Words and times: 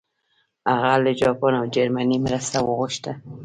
هغه 0.71 0.91
له 1.03 1.11
جاپان 1.21 1.53
او 1.59 1.65
جرمني 1.75 2.17
مرسته 2.25 2.57
وغوښته. 2.61 3.11